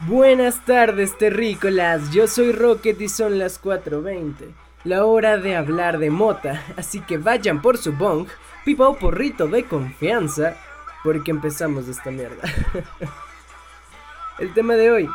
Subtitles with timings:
[0.00, 2.12] Buenas tardes, terrícolas.
[2.12, 4.52] Yo soy Rocket y son las 4:20.
[4.84, 6.62] La hora de hablar de mota.
[6.76, 8.28] Así que vayan por su bong,
[8.66, 10.54] pipa o porrito de confianza,
[11.02, 12.42] porque empezamos esta mierda.
[14.38, 15.08] El tema de hoy.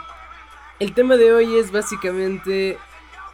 [0.80, 2.80] El tema de hoy es básicamente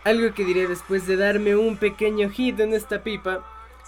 [0.03, 3.41] algo que diré después de darme un pequeño hit en esta pipa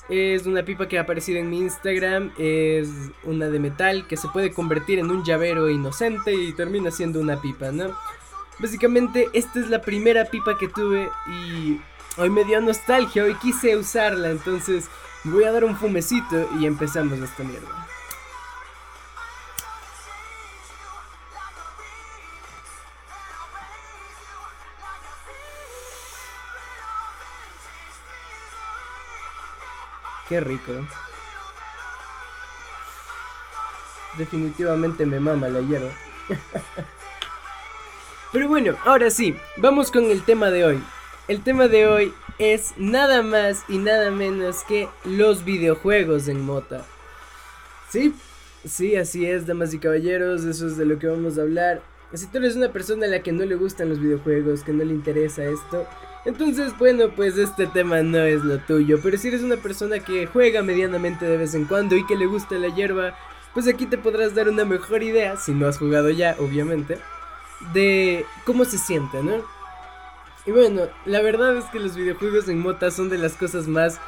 [0.10, 2.32] es una pipa que ha aparecido en mi Instagram.
[2.38, 2.90] Es
[3.24, 7.40] una de metal que se puede convertir en un llavero inocente y termina siendo una
[7.40, 7.96] pipa, ¿no?
[8.60, 11.80] Básicamente, esta es la primera pipa que tuve y
[12.18, 13.24] hoy me dio nostalgia.
[13.24, 14.90] Hoy quise usarla, entonces
[15.24, 17.88] voy a dar un fumecito y empezamos esta mierda.
[30.30, 30.72] Qué rico.
[34.18, 35.90] Definitivamente me mama la hierba.
[38.32, 40.84] Pero bueno, ahora sí, vamos con el tema de hoy.
[41.28, 46.86] El tema de hoy es nada más y nada menos que los videojuegos en Mota.
[47.90, 48.14] Sí,
[48.66, 51.82] sí, así es, damas y caballeros, eso es de lo que vamos a hablar.
[52.14, 54.84] Si tú eres una persona a la que no le gustan los videojuegos, que no
[54.84, 55.88] le interesa esto,
[56.26, 59.00] entonces, bueno, pues este tema no es lo tuyo.
[59.02, 62.26] Pero si eres una persona que juega medianamente de vez en cuando y que le
[62.26, 63.16] gusta la hierba,
[63.54, 67.00] pues aquí te podrás dar una mejor idea, si no has jugado ya, obviamente,
[67.74, 69.44] de cómo se siente, ¿no?
[70.46, 74.00] Y bueno, la verdad es que los videojuegos en mota son de las cosas más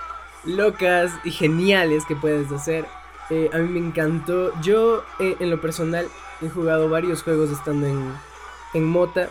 [0.43, 2.85] locas y geniales que puedes hacer.
[3.29, 4.51] Eh, a mí me encantó.
[4.61, 6.07] Yo, eh, en lo personal,
[6.41, 8.13] he jugado varios juegos estando en,
[8.73, 9.29] en mota.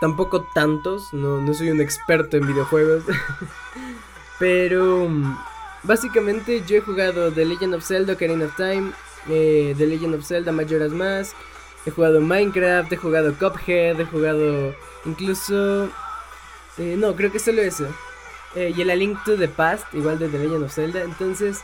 [0.00, 3.04] Tampoco tantos, no, soy un experto en videojuegos.
[4.38, 5.38] Pero mm,
[5.84, 8.92] básicamente yo he jugado The Legend of Zelda Ocarina of Time,
[9.28, 11.34] eh, The Legend of Zelda Majora's Mask,
[11.86, 14.74] he jugado Minecraft, he jugado Cuphead, he jugado
[15.06, 15.88] incluso...
[16.76, 17.86] Eh, no, creo que solo eso.
[18.54, 21.02] Eh, y el A Link to the Past, igual de The Legend of Zelda.
[21.02, 21.62] Entonces,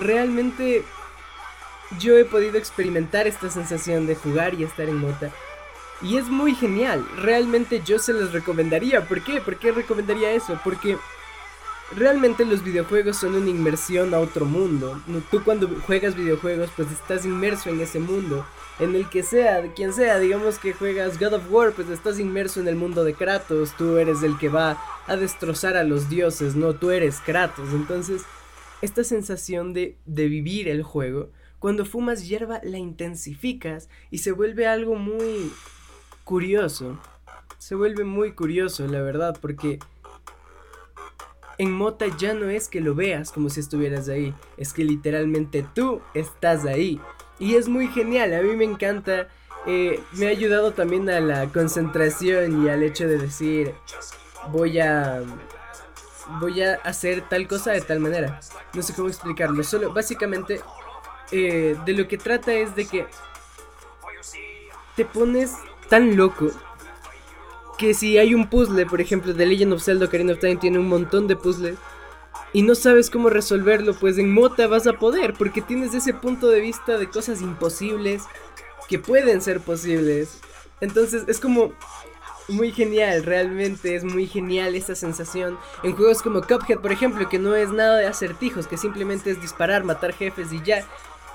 [0.00, 0.84] realmente
[2.00, 5.30] yo he podido experimentar esta sensación de jugar y estar en mota.
[6.02, 7.04] Y es muy genial.
[7.16, 9.06] Realmente yo se los recomendaría.
[9.06, 9.40] ¿Por qué?
[9.40, 10.60] ¿Por qué recomendaría eso?
[10.62, 10.96] Porque
[11.96, 15.00] realmente los videojuegos son una inmersión a otro mundo.
[15.30, 18.46] Tú cuando juegas videojuegos pues estás inmerso en ese mundo.
[18.78, 22.60] En el que sea, quien sea, digamos que juegas God of War, pues estás inmerso
[22.60, 23.76] en el mundo de Kratos.
[23.76, 27.70] Tú eres el que va a destrozar a los dioses, no, tú eres Kratos.
[27.72, 28.22] Entonces,
[28.80, 34.68] esta sensación de, de vivir el juego, cuando fumas hierba la intensificas y se vuelve
[34.68, 35.50] algo muy
[36.28, 36.98] curioso.
[37.56, 39.78] Se vuelve muy curioso, la verdad, porque
[41.56, 45.66] en Mota ya no es que lo veas como si estuvieras ahí, es que literalmente
[45.74, 47.00] tú estás ahí.
[47.38, 49.28] Y es muy genial, a mí me encanta.
[49.66, 53.74] Eh, me ha ayudado también a la concentración y al hecho de decir,
[54.52, 55.22] voy a...
[56.40, 58.38] Voy a hacer tal cosa de tal manera.
[58.74, 59.64] No sé cómo explicarlo.
[59.64, 60.60] Solo, básicamente,
[61.32, 63.06] eh, de lo que trata es de que
[64.94, 65.54] te pones
[65.88, 66.50] tan loco
[67.78, 70.78] que si hay un puzzle, por ejemplo, de Legend of Zelda Ocarina of Time tiene
[70.78, 71.76] un montón de puzzles
[72.52, 76.48] y no sabes cómo resolverlo, pues en Mota vas a poder, porque tienes ese punto
[76.48, 78.24] de vista de cosas imposibles
[78.88, 80.40] que pueden ser posibles.
[80.80, 81.72] Entonces es como
[82.48, 85.58] muy genial, realmente es muy genial esta sensación.
[85.82, 89.40] En juegos como Cuphead, por ejemplo, que no es nada de acertijos, que simplemente es
[89.40, 90.86] disparar, matar jefes y ya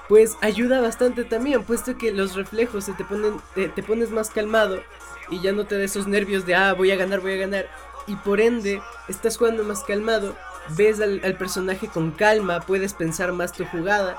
[0.09, 4.81] pues ayuda bastante también, puesto que los reflejos se te ponen, te, pones más calmado
[5.29, 7.69] y ya no te da esos nervios de, ah, voy a ganar, voy a ganar.
[8.05, 10.35] Y por ende, estás jugando más calmado,
[10.75, 14.17] ves al, personaje con calma, puedes pensar más tu jugada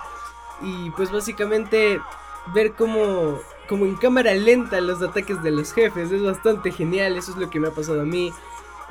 [0.62, 2.00] y pues básicamente
[2.54, 7.32] ver cómo, como en cámara lenta los ataques de los jefes es bastante genial, eso
[7.32, 8.32] es lo que me ha pasado a mí.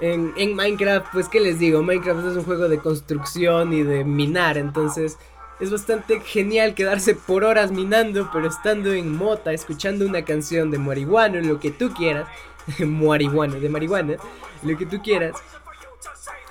[0.02, 4.04] En, en Minecraft, pues qué les digo, Minecraft es un juego de construcción y de
[4.04, 5.18] minar, entonces
[5.64, 10.78] es bastante genial quedarse por horas minando, pero estando en mota, escuchando una canción de
[10.78, 12.28] marihuana, lo que tú quieras.
[12.80, 14.18] marihuana, de marihuana,
[14.62, 15.36] lo que tú quieras.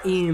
[0.05, 0.31] Y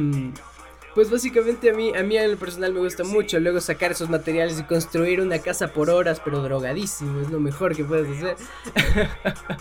[0.94, 4.08] pues básicamente a mí, a mí en lo personal me gusta mucho luego sacar esos
[4.08, 8.36] materiales y construir una casa por horas, pero drogadísimo, es lo mejor que puedes hacer.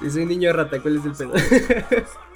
[0.00, 1.32] si soy niño rata, ¿cuál es el pedo?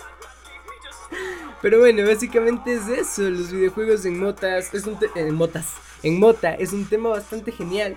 [1.62, 3.22] Pero bueno, básicamente es eso.
[3.22, 4.74] Los videojuegos en motas.
[4.74, 5.68] Es un en motas.
[6.02, 6.54] En mota.
[6.54, 7.96] Es un tema bastante genial.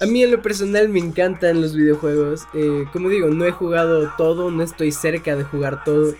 [0.00, 2.46] A mí en lo personal me encantan los videojuegos.
[2.54, 4.50] Eh, como digo, no he jugado todo.
[4.50, 6.14] No estoy cerca de jugar todo.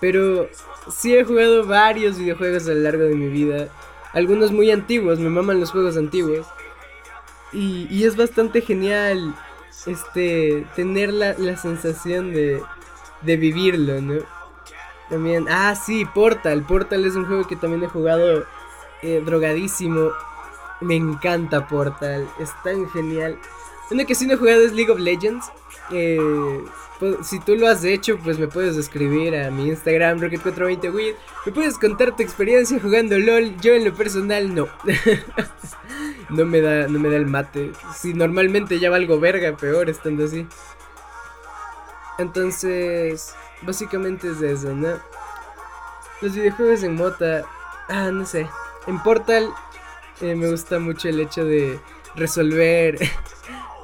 [0.00, 0.48] Pero
[0.90, 3.68] sí he jugado varios videojuegos a lo largo de mi vida.
[4.14, 5.18] Algunos muy antiguos.
[5.18, 6.46] Me maman los juegos antiguos.
[7.52, 9.34] Y, y es bastante genial
[9.86, 12.62] este, tener la, la sensación de,
[13.22, 14.39] de vivirlo, ¿no?
[15.10, 16.62] También, ah, sí, Portal.
[16.62, 18.46] Portal es un juego que también he jugado
[19.02, 20.12] eh, drogadísimo.
[20.80, 23.38] Me encanta Portal, es tan genial.
[23.90, 25.50] Uno que sí no he jugado es League of Legends.
[25.90, 26.64] Eh,
[27.00, 31.16] pues, si tú lo has hecho, pues me puedes escribir a mi Instagram, Rocket420
[31.46, 33.56] Me puedes contar tu experiencia jugando LOL.
[33.60, 34.68] Yo en lo personal no.
[36.30, 37.72] no me da, no me da el mate.
[37.96, 40.46] Si normalmente ya valgo verga, peor estando así.
[42.18, 44.98] Entonces, básicamente es eso, ¿no?
[46.20, 47.44] Los videojuegos en Mota,
[47.88, 48.46] ah, no sé.
[48.86, 49.48] En Portal
[50.20, 51.78] eh, me gusta mucho el hecho de
[52.14, 52.98] resolver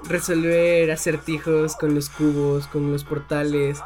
[0.08, 3.82] resolver acertijos con los cubos, con los portales.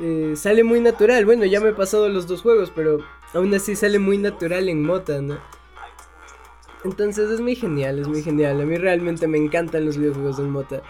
[0.00, 1.24] Eh, sale muy natural.
[1.24, 2.98] Bueno, ya me he pasado los dos juegos, pero
[3.34, 5.38] aún así sale muy natural en Mota, ¿no?
[6.84, 8.60] Entonces es muy genial, es muy genial.
[8.60, 10.82] A mí realmente me encantan los videojuegos en Mota.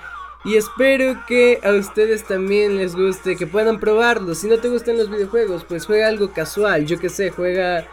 [0.45, 4.39] Y espero que a ustedes también les guste, que puedan probarlos.
[4.39, 6.87] Si no te gustan los videojuegos, pues juega algo casual.
[6.87, 7.87] Yo que sé, juega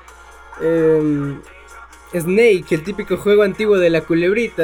[0.62, 1.42] em,
[2.13, 4.63] Snake, el típico juego antiguo de la culebrita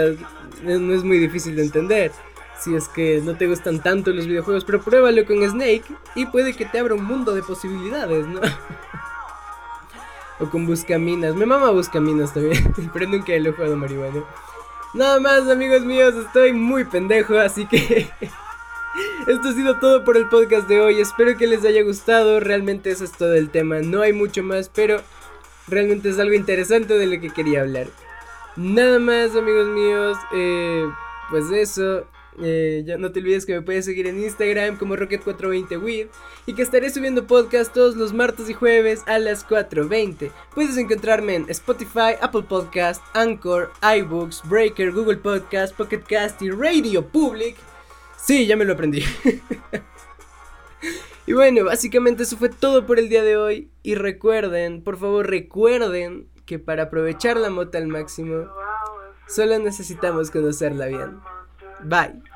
[0.63, 2.11] no es muy difícil de entender.
[2.59, 5.83] Si es que no te gustan tanto los videojuegos, pero pruébalo con Snake
[6.13, 8.39] y puede que te abra un mundo de posibilidades, ¿no?
[10.39, 11.35] o con Buscaminas.
[11.35, 14.23] Me mama Buscaminas también, pero nunca lo he jugado marihuana.
[14.93, 18.09] Nada más, amigos míos, estoy muy pendejo, así que
[19.27, 20.99] esto ha sido todo por el podcast de hoy.
[20.99, 22.41] Espero que les haya gustado.
[22.41, 23.79] Realmente eso es todo el tema.
[23.79, 25.01] No hay mucho más, pero
[25.67, 27.87] realmente es algo interesante de lo que quería hablar.
[28.57, 30.17] Nada más, amigos míos.
[30.33, 30.85] Eh,
[31.29, 32.05] pues eso.
[32.43, 36.07] Eh, ya no te olvides que me puedes seguir en Instagram como Rocket420WID
[36.47, 40.31] y que estaré subiendo podcast todos los martes y jueves a las 4.20.
[40.55, 47.05] Puedes encontrarme en Spotify, Apple Podcast, Anchor, iBooks, Breaker, Google Podcast, Pocket Cast y Radio
[47.05, 47.55] Public.
[48.17, 49.03] Sí, ya me lo aprendí.
[51.27, 53.69] y bueno, básicamente eso fue todo por el día de hoy.
[53.83, 58.47] Y recuerden, por favor recuerden que para aprovechar la moto al máximo,
[59.27, 61.19] solo necesitamos conocerla bien.
[61.83, 62.30] Bye.